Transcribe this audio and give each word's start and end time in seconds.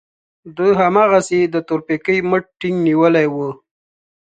ده 0.55 0.67
هماغسې 0.81 1.39
د 1.53 1.55
تورپيکۍ 1.67 2.17
مټ 2.29 2.43
ټينګ 2.59 2.77
نيولی 2.87 3.27
و. 3.33 3.35